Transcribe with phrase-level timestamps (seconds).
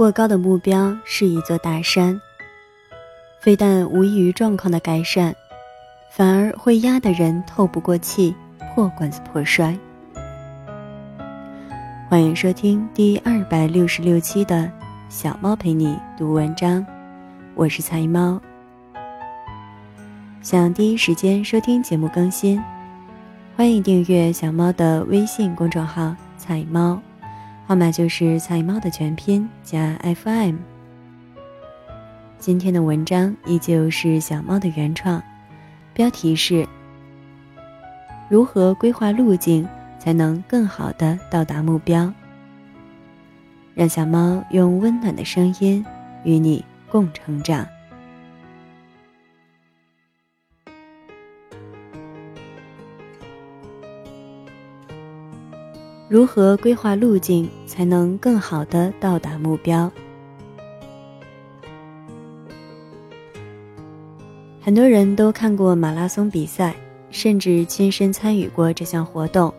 [0.00, 2.18] 过高的目标是一座大山，
[3.38, 5.34] 非但无异于状况的改善，
[6.10, 8.34] 反而会压得人透不过气，
[8.74, 9.76] 破罐子破摔。
[12.08, 14.56] 欢迎收听第二百六十六期的
[15.10, 16.80] 《小猫陪你读文章》，
[17.54, 18.40] 我是菜猫。
[20.40, 22.58] 想第一时间收听节目更新，
[23.54, 26.98] 欢迎订阅小猫的微信公众号“菜猫”，
[27.70, 30.56] 号码就是“菜猫”的全拼加 FM。
[32.36, 35.22] 今天的文章依旧是小猫的原创，
[35.94, 36.66] 标题是
[38.28, 39.64] “如何规划路径”。
[40.00, 42.12] 才能更好的到达目标。
[43.72, 45.86] 让小猫用温暖的声音
[46.24, 47.64] 与你共成长。
[56.10, 59.88] 如何规划路径才能更好的到达目标？
[64.60, 66.74] 很多人都看过马拉松比赛，
[67.12, 69.54] 甚至亲身参与过这项活动。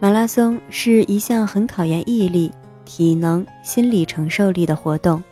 [0.00, 2.50] 马拉松是一项很考验毅力、
[2.84, 5.22] 体能、心理承受力的活动，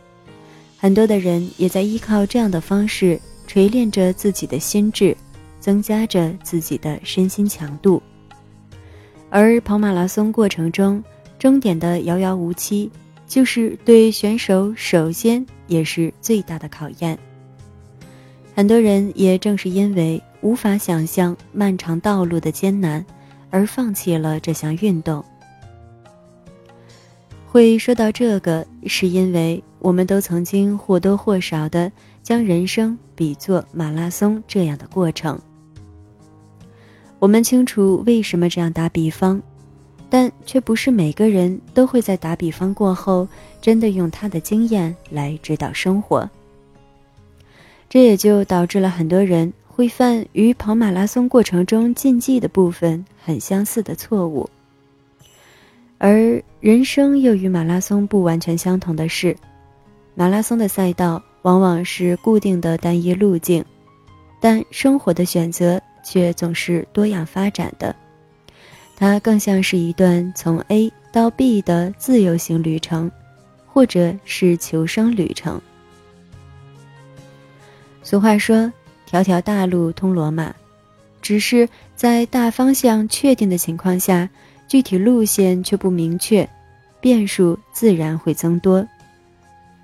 [0.77, 5.13] 很多的人也在依靠这样的方式锤炼着自己的心智，
[5.59, 8.01] 增加着自己的身心强度。
[9.31, 11.03] 而跑马拉松过程中，
[11.39, 12.91] 终点的遥遥无期，
[13.25, 17.17] 就是对选手首先也是最大的考验。
[18.53, 23.03] 很多人也正是因为无法想象漫长道路的艰难。
[23.53, 25.21] 而放弃了这项运动。
[27.45, 31.91] 会说到这个，是因为我们都曾经或多或少的
[32.23, 35.37] 将人生比作马拉松这样的过程。
[37.21, 39.39] 我们清楚为什么这样打比方，
[40.09, 43.27] 但却不是每个人都会在打比方过后
[43.61, 46.27] 真的用他的经验来指导生活。
[47.87, 49.53] 这也就导致了很多人。
[49.73, 54.47] 会犯与跑马拉松过程中禁忌的部分很相似的错误，
[55.97, 59.35] 而人生又与马拉松不完全相同的是，
[60.13, 63.63] 马拉松的赛道往往是固定的单一路径，
[64.41, 67.95] 但生活的选择却总是多样发展的，
[68.97, 73.09] 它更像是一段从 A 到 B 的自由行旅程，
[73.65, 75.61] 或者是求生旅程。
[78.03, 78.69] 俗话说。
[79.03, 80.55] 条条大路通罗马，
[81.21, 81.67] 只是
[81.97, 84.29] 在大方向确定的情况下，
[84.69, 86.47] 具体路线却不明确，
[87.01, 88.87] 变数自然会增多。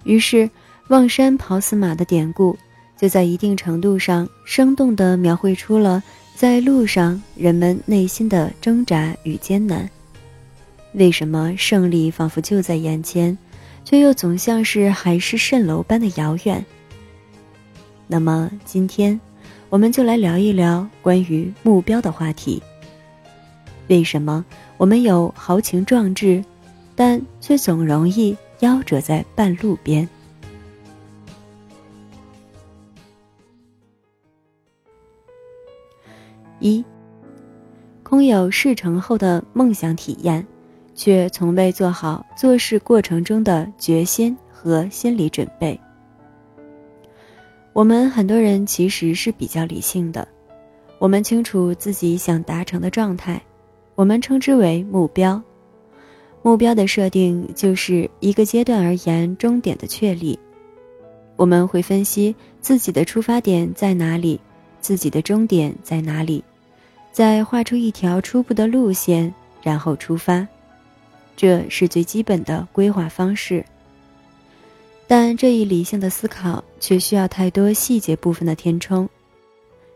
[0.06, 0.50] 于是
[0.88, 2.58] ，“望山跑死马”的典故，
[2.98, 6.02] 就在一定程度上生动地描绘出了
[6.36, 9.90] 在路上人们内心的挣扎与艰难。
[10.94, 13.38] 为什么胜利仿佛就在眼前，
[13.86, 16.66] 却又总像是海市蜃楼般的遥远？
[18.08, 19.20] 那么今天，
[19.70, 22.62] 我们就来聊一聊关于目标的话题。
[23.88, 24.44] 为什么
[24.78, 26.44] 我们有豪情壮志，
[26.96, 30.08] 但却总容易夭折在半路边？
[36.68, 36.84] 一，
[38.04, 40.46] 空有事成后的梦想体验，
[40.94, 45.80] 却从未做好做事过程中的决心和心理准备。
[47.72, 50.28] 我们很多人其实是比较理性的，
[51.00, 53.42] 我们清楚自己想达成的状态，
[53.96, 55.42] 我们称之为目标。
[56.42, 60.38] 目标的设定就是一个阶段而言终点的确立。
[61.36, 64.40] 我们会分析自己的出发点在哪里，
[64.80, 66.44] 自己的终点在哪里，
[67.18, 69.34] 再画出一条初步的路线，
[69.64, 70.48] 然后出发。
[71.36, 73.66] 这是最基本的规划方式。
[75.08, 79.10] 但这一理性的思考却需要太多细节部分的填充，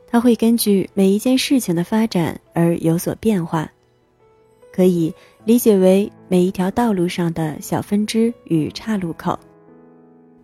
[0.07, 3.71] 它会根据每一件事情的发展而有所变化，
[4.73, 5.13] 可以
[5.45, 9.37] 理解为每一条道路上的小分支与岔路口。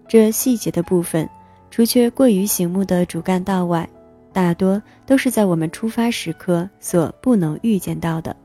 [0.07, 1.27] 这细节的部分，
[1.71, 3.89] 除却过于醒目的主干道外，
[4.37, 8.35] 大多都是在我们出发时刻所不能预见到的。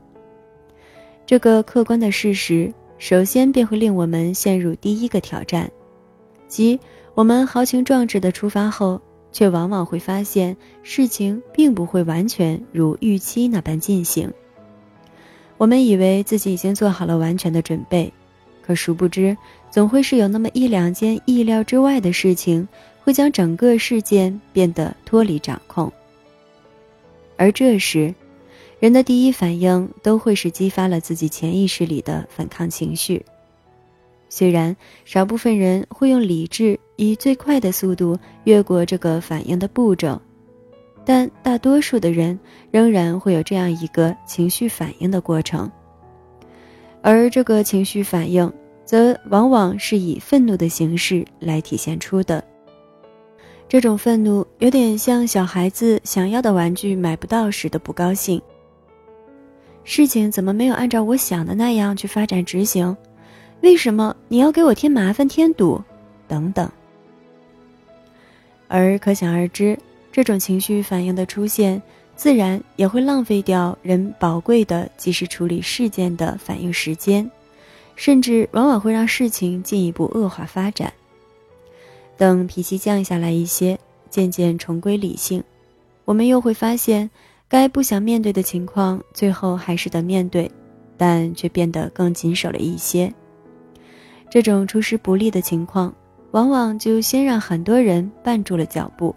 [1.23, 5.69] 这个客观的事实，首先便会令我们陷入第一个挑战。
[6.47, 6.79] 即
[7.13, 8.99] 我们豪情壮志的出发后，
[9.31, 14.33] 却往往会发现事情并不会完全如预期那般进行。
[15.59, 18.11] 我们以为自己已经做好了完全的准备，
[18.63, 19.37] 可殊不知，
[19.69, 22.67] 总会是有那么一两件意料之外的事情，
[23.03, 25.91] 会将整个事件变得脱离掌控。
[27.35, 28.13] 而这时，
[28.79, 33.25] 人的第一反应都会是激发了自己潜意识里的反抗情绪。
[34.29, 40.19] 虽然少部分人会用理智以最快的速度越过这个反应的步骤，
[41.05, 42.39] 但大多数的人
[42.71, 45.71] 仍然会有这样一个情绪反应的过程，
[47.01, 48.51] 而这个情绪反应
[48.85, 52.43] 则往往是以愤怒的形式来体现出的。
[53.67, 58.41] 这种愤怒有点像小孩子想要的玩具买不到时的不高兴。
[59.83, 62.95] 事情怎么没有按照我想的那样去发展执行？
[63.61, 65.81] 为什么你要给我添麻烦添堵？
[66.27, 66.69] 等等。
[68.67, 69.77] 而可想而知，
[70.11, 71.81] 这种情绪反应的出现，
[72.15, 77.29] 自然也会浪费掉人宝贵的及时处理事件的反应时间，
[77.95, 80.93] 甚至往往会让事情进一步恶化发展。
[82.23, 83.77] 等脾气降下来一些，
[84.09, 85.43] 渐渐重归理性，
[86.05, 87.09] 我们又会发现，
[87.49, 90.49] 该不想面对的情况，最后还是得面对，
[90.95, 93.13] 但却变得更谨守了一些。
[94.29, 95.93] 这种出师不利的情况，
[96.31, 99.13] 往往就先让很多人绊住了脚步。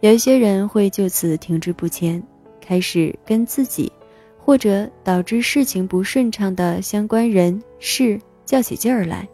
[0.00, 2.22] 有一些人会就此停滞不前，
[2.60, 3.90] 开始跟自己，
[4.36, 9.26] 或者导致事情不顺畅的相关人事较起劲儿来，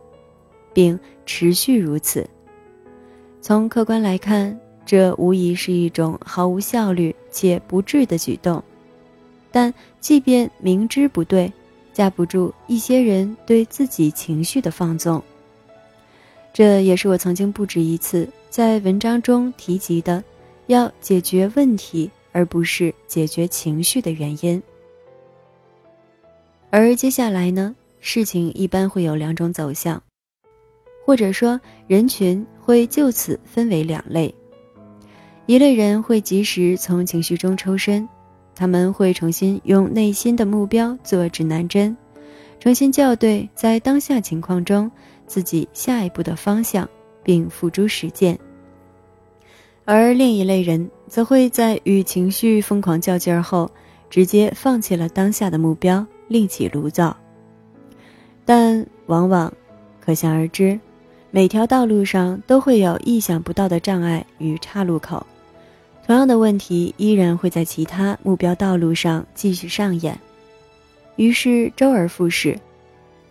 [0.72, 0.96] 并
[1.26, 2.24] 持续如此。
[3.44, 8.64] 从客观来看，这无疑是一种毫无效率且不智的举动。
[9.52, 11.52] 但即便明知不对，
[11.93, 15.23] 架不住一些人对自己情绪的放纵，
[16.55, 20.25] 这也是我曾经不止一次在文章中提及的，
[20.69, 24.62] 要解决问题而不是解决情绪的原因。
[26.70, 30.02] 而接下来呢，事情一般会有两种走向，
[31.05, 34.34] 或者说人群会就此分为两类，
[35.44, 38.08] 一类人会及时从情绪中抽身。
[38.55, 41.94] 他们会重新用内心的目标做指南针，
[42.58, 44.90] 重新校对在当下情况中
[45.26, 46.88] 自己下一步的方向，
[47.22, 48.38] 并付诸实践。
[49.84, 53.70] 而另一类人则会在与情绪疯狂较劲儿后，
[54.08, 57.14] 直接放弃了当下的目标，另起炉灶。
[58.46, 59.52] 但往往，
[60.00, 60.81] 可想而知，
[61.34, 65.26] 每条道路上都会有意想不到的障碍与岔路口。
[66.06, 70.16] 同样的问题依然会在其他目标道路上继续上演，
[71.16, 72.56] 于是周而复始，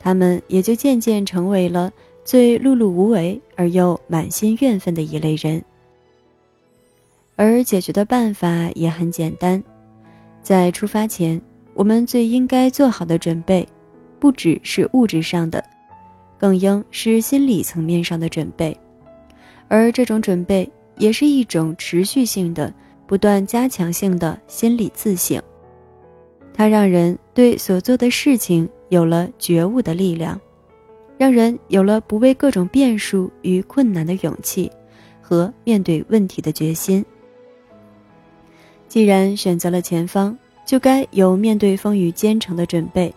[0.01, 1.89] 他们也就渐渐成为了
[2.25, 5.63] 最碌碌无为而又满心怨愤的一类人。
[7.37, 9.63] 而解决的办法也很简单，
[10.41, 11.41] 在出发前，
[11.73, 13.65] 我们最应该做好的准备，
[14.19, 15.63] 不只是物质上的，
[16.43, 18.77] 更应是心理层面上的准备，
[19.69, 20.69] 而这种准备。
[20.97, 22.71] 也是一种持续性的、
[23.07, 25.41] 不断加强性的心理自省，
[26.53, 30.39] 它让人对所做的事情有了觉悟的力量，
[31.17, 34.69] 让人有了不畏各种变数与困难的勇气
[35.21, 37.03] 和面对问题的决心。
[38.87, 43.11] 既然选择了前方，就该有面对风雨兼程的准备，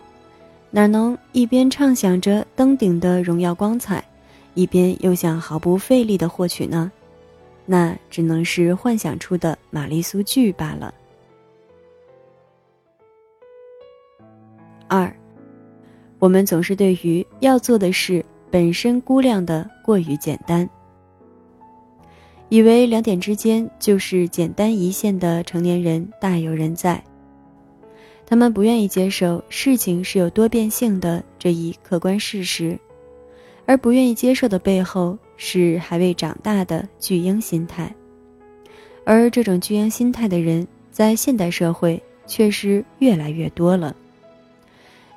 [0.77, 4.03] 哪能一边畅想着登顶的荣耀光彩，
[4.53, 6.91] 一边又想毫不费力的获取呢？
[7.65, 10.93] 那只能是幻想出的玛丽苏剧罢了。
[14.87, 15.11] 二，
[16.19, 20.69] 我们总是对于要做的事本身估量的过于简单，
[22.49, 27.03] 以为两点之间就是简单一线的成年人大有人在。
[28.27, 32.77] 他们不愿意接受事情是有多变性的这一客观事实，
[33.65, 35.17] 而不愿意接受的背后。
[35.39, 37.93] 是还未长大的巨婴心态，
[39.05, 43.95] 而这种巨婴心态的人，在现代社会确实越来越多了。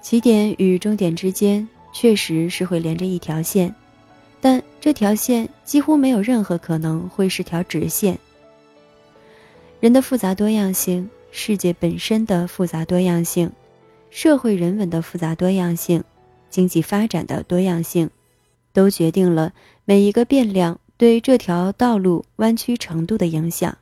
[0.03, 3.75] 起点与终点之间确实是会连着一条线，
[4.43, 8.19] 但这条线几乎没有任何可能会是条直线。
[9.81, 13.51] 人的复杂多样性，世界本身的复杂多样性，
[14.11, 16.03] 社会人文的复杂多样性，
[16.49, 18.11] 经济发展的多样性。
[18.73, 19.53] 都决定了
[19.85, 23.77] 每一个变量对这条道路弯曲程度的影响。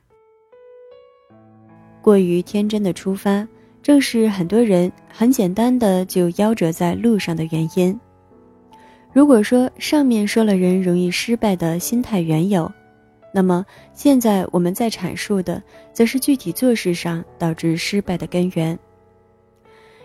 [2.01, 3.47] 过于天真的出发，
[3.83, 7.99] 正是很多人很简单的就夭折在路上的原因。
[9.13, 12.71] 如果说上面说了人容易失败的心态缘由，
[13.31, 15.61] 那么现在我们在阐述的，
[15.93, 18.77] 则是具体做事上导致失败的根源。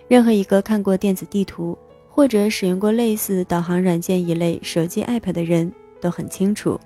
[0.09, 1.76] 任何一个看过电子地图。
[2.16, 6.78] 或者使用过类似导航软件一类手机 App 的人都很清楚，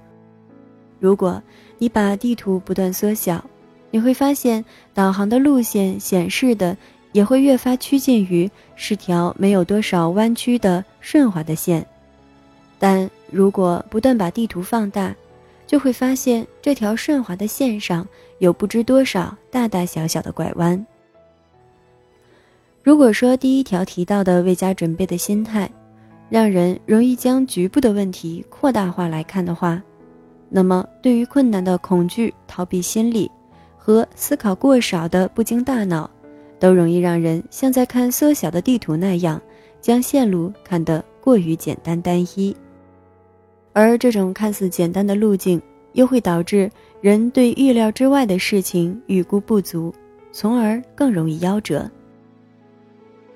[0.98, 1.42] 如果
[1.76, 3.44] 你把地图不断缩小，
[3.90, 4.64] 你会发现
[4.94, 6.74] 导航的路线显示的
[7.12, 11.86] 也会越发趋近于是条没有多少弯曲的顺滑的线，
[12.78, 15.14] 但如果不断把地图放大，
[15.68, 18.04] 就会发现这条顺滑的线上
[18.38, 20.84] 有不知多少大大小小的拐弯。
[22.82, 25.70] 如果说第一条提到的未加准备的心态，
[26.30, 29.82] 让人容易将局部的问题扩大化来看的话，
[30.48, 33.30] 那么对于困难的恐惧、逃避心理
[33.76, 36.10] 和思考过少的不经大脑，
[36.58, 39.38] 都容易让人像在看缩小的地图那样，
[39.82, 42.56] 将线路看得过于简单单一。
[43.78, 46.68] 而这种看似简单的路径，又会导致
[47.00, 49.94] 人对预料之外的事情预估不足，
[50.32, 51.88] 从而更容易夭折。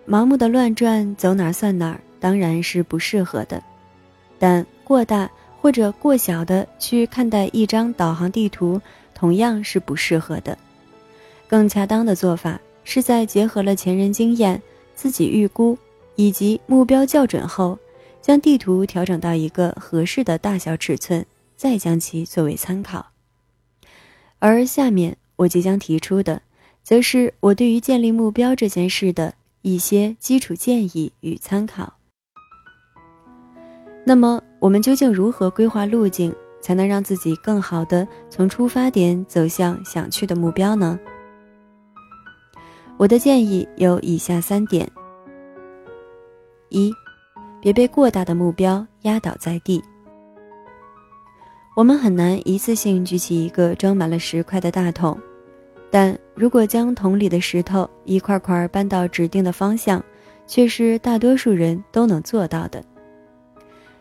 [0.04, 2.00] 盲目的乱转，走哪算哪儿。
[2.18, 3.62] 当然是不适合的，
[4.36, 5.30] 但过大
[5.60, 8.80] 或者过小的去看待一张导航地图，
[9.14, 10.58] 同样是不适合的。
[11.46, 14.60] 更恰当的做法是在结合了前人经验、
[14.96, 15.78] 自己预估
[16.16, 17.78] 以及目标校准后，
[18.22, 21.26] 将地图调整到一个合适的大小尺寸，
[21.56, 23.04] 再将其作为参考。
[24.38, 26.40] 而下面我即将提出的，
[26.82, 31.92] 则是我对于建立目标这件事的一些基础建议与参考。
[34.04, 40.98] 那么，我们究竟如何规划路径，才能让自己更好的从出发点走向想去的目标呢？
[42.96, 44.90] 我的建议有以下三点：
[46.68, 46.92] 一，
[47.62, 49.80] 别被过大的目标压倒在地。
[51.76, 55.16] 我们很难一次性举起一个装满了石块的大桶，
[55.88, 60.02] 但如果将桶里的石头一块块搬到指定的方向，
[60.44, 62.82] 却是大多数人都能做到的。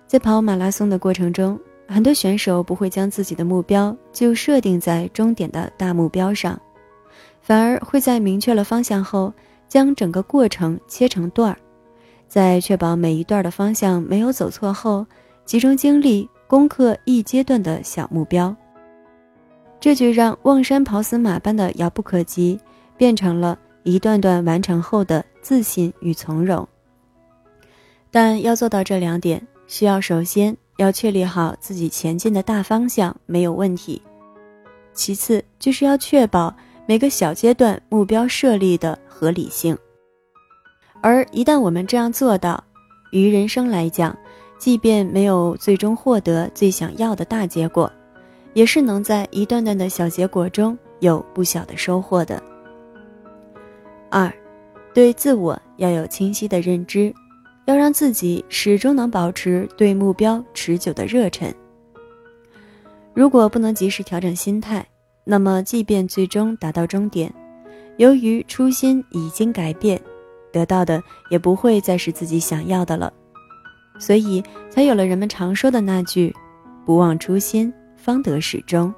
[0.08, 6.60] 在跑马拉松的过程中，很多选手不会将自己的目标就设定在终点的大目标上，
[7.42, 9.32] 反而会在明确了方向后，
[9.70, 11.58] 将整个过程切成段儿，
[12.32, 15.06] 在确保每一段的方向没有走错后，
[15.44, 18.56] 集中精力攻克一阶段的小目标。
[19.82, 22.58] 这就让望山跑死马般的遥不可及，
[22.96, 26.66] 变成了一段段完成后的自信与从容。
[28.10, 29.46] 但要做到这两点。
[29.68, 34.02] 需要首先要确立好自己前进的大方向没有问题，
[34.94, 39.78] 其次就是要确保每个小阶段目标设立的合理性。
[41.02, 42.64] 而一旦我们这样做到，
[43.12, 44.16] 于人生来讲，
[44.58, 47.92] 即便没有最终获得最想要的大结果，
[48.54, 52.42] 也是能在一段段的小结果中有不小的收获的。
[54.10, 54.32] 二，
[54.94, 57.14] 对自我要有清晰的认知。
[57.66, 61.54] 要让自己始终能保持对目标持久的热忱。
[63.14, 64.86] 如果不能及时调整心态，
[65.24, 67.32] 那么即便最终达到终点，
[67.98, 70.02] 由于初心已经改变，
[70.52, 73.12] 得到的也不会再是自己想要的了。
[74.00, 76.34] 所以才有了人们常说的那句
[76.86, 78.94] ：“不忘初心，方得始终。”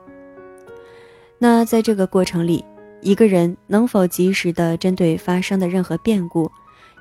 [1.38, 2.64] 那在这个过程里，
[3.02, 6.50] 一个人能否及时的针对发生的任何变故？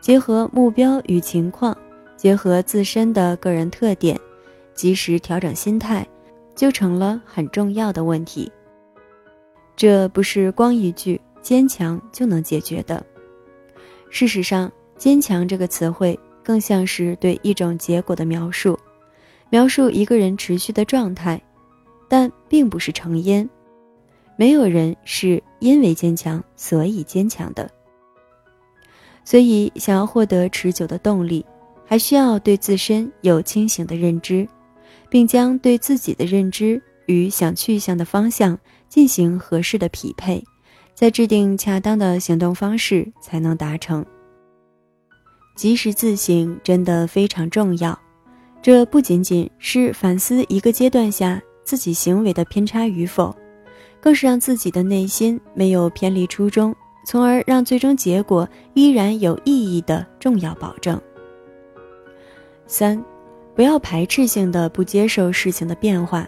[0.01, 1.77] 结合目标与情况，
[2.17, 4.19] 结合自身的个人特点，
[4.75, 6.05] 及时调整心态，
[6.57, 8.51] 就成了很重要的问题。
[9.77, 13.01] 这不是光一句“坚强”就能解决的。
[14.13, 18.79] 事实上，“坚强”这个词汇更像是对一种结果的描述，
[19.49, 21.43] 描述一个人持续的状态，
[22.11, 23.49] 但并不是成因。
[24.37, 27.71] 没有人是因为坚强所以坚强的。
[29.25, 31.43] 所以，想要获得持久的动力，
[31.87, 34.47] 还需要对自身有清醒的认知，
[35.09, 38.59] 并将对自己的认知与想去向的方向
[38.91, 40.45] 进行合适的匹配，
[40.95, 44.05] 再制定恰当的行动方式，才能达成。
[45.57, 47.99] 及时自省真的非常重要，
[48.61, 53.35] 这不仅仅是反思一个阶段下自己行为的偏差与否，
[54.01, 56.75] 更是让自己的内心没有偏离初衷。
[57.05, 61.01] 从而让最终结果依然有意义的重要保证。
[62.69, 63.05] 三，
[63.57, 66.25] 不要排斥性的不接受事情的变化，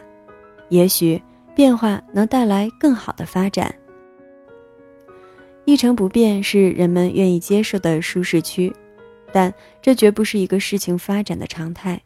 [0.71, 1.23] 也许
[1.55, 3.73] 变化能带来更好的发展。
[5.65, 8.73] 一成不变是人们愿意接受的舒适区，
[9.33, 12.01] 但这绝不是一个事情发展的常态，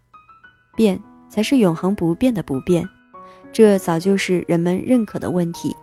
[0.76, 2.88] 变才是永恒不变的不变，
[3.52, 5.74] 这早就是人们认可的问题。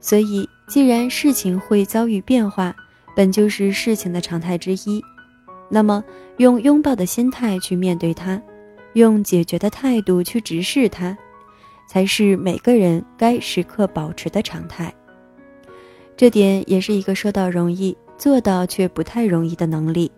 [0.00, 2.74] 所以，既然事情会遭遇变化，
[3.14, 5.02] 本就是事情的常态之一，
[5.68, 6.02] 那么
[6.38, 8.42] 用拥抱的心态去面对它，
[8.94, 11.16] 用解决的态度去直视它，
[11.86, 14.92] 才是每个人该时刻保持的常态。
[16.16, 20.10] 这点也是一个说到容易，做到却不太容易的能力，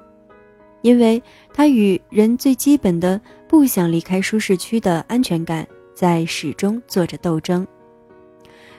[0.83, 1.23] 因为
[1.53, 7.67] 它与人最基本的不想离开舒适区的安全感在始终做着斗争。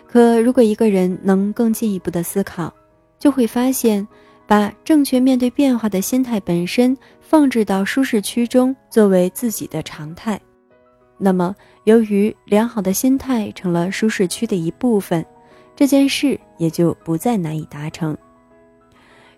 [0.05, 2.71] 可如果一个人能更进一步的思考，
[3.17, 4.07] 就会发现，
[4.45, 10.39] 把正确面对变化的心态本身放置到舒适区中作为自己的常态，
[11.17, 11.55] 那么
[11.85, 15.25] 由于良好的心态成了舒适区的一部分，
[15.75, 18.17] 这件事也就不再难以达成。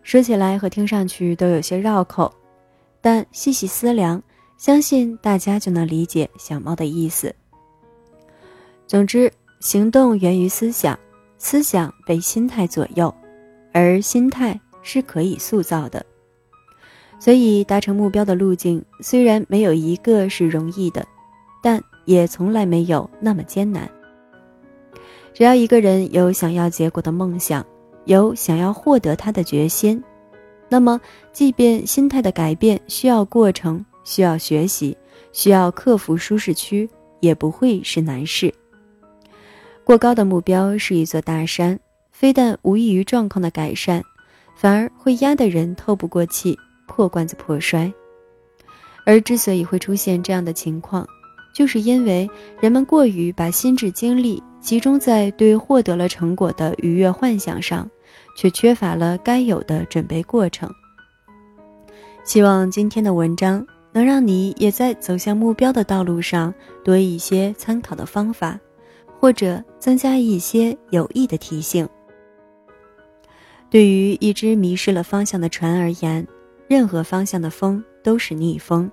[0.03, 2.34] 说起来和听上去都有些绕口，
[3.01, 4.22] 但细细思量，
[4.58, 7.34] 相信大家就能理解小猫的意思。
[8.86, 10.98] 总之，行动源于思想，
[11.38, 13.13] 思想被心态左右。
[13.74, 16.03] 而心态是可以塑造的，
[17.20, 21.06] 所以达成目标的路径虽然没有一个是容易的，
[21.62, 23.88] 但也从来没有那么艰难。
[25.34, 27.65] 只要一个人有想要结果的梦想，
[28.05, 30.03] 有想要获得它的决心，
[30.69, 31.00] 那么
[31.31, 34.98] 即便心态的改变需要过程、需要学习、
[35.31, 38.53] 需要克服舒适区，也不会是难事。
[39.84, 41.79] 过高的目标是一座大山。
[42.10, 44.01] 非但无异于状况的改善，
[44.55, 46.57] 反而会压得人透不过气，
[46.88, 47.93] 破罐子破摔。
[49.05, 51.07] 而之所以会出现这样的情况，
[51.57, 57.89] 就是因为人们过于把心智精力集中在对获得了成果的愉悦幻想上，
[58.37, 60.71] 却缺乏了该有的准备过程。
[62.23, 66.53] 希望今天的文章能让你也在走向目标的道路上
[66.85, 68.59] 多一些参考的方法，
[69.19, 71.89] 或者增加一些有益的提醒。
[73.67, 76.27] 对于一只迷失了方向的船而言，
[76.67, 78.91] 任何方向的风都是逆风，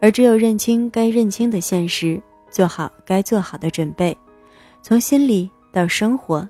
[0.00, 4.16] 而只有认清该认清的现实，做好该做好的准备，
[4.82, 6.48] 从心里到生活，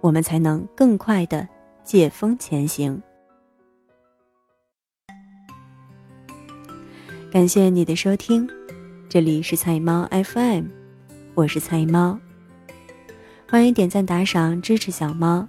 [0.00, 1.48] 我们才能更快的
[1.84, 3.00] 借风前行。
[7.30, 8.48] 感谢你的收听，
[9.08, 10.64] 这里是菜猫 FM，
[11.34, 12.18] 我是菜猫，
[13.48, 15.46] 欢迎点赞打赏支持小猫。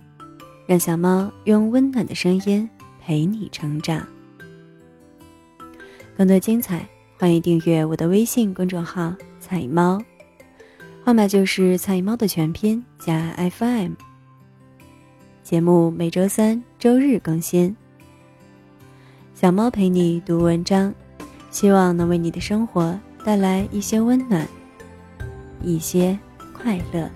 [0.68, 2.70] 让小猫用温暖的声音
[3.02, 4.06] 陪你成长。
[6.16, 6.88] 更多精彩，
[7.20, 10.02] 欢迎订阅我的微信公众号“彩猫”，
[11.04, 13.92] 号码就是“彩猫”的全拼加 FM。
[15.44, 17.76] 节目每周三、周日更新。
[19.36, 20.96] 小猫陪你读文章，
[21.52, 24.48] 希望能为你的生活带来一些温暖，
[25.62, 26.18] 一些
[26.54, 27.12] 快乐。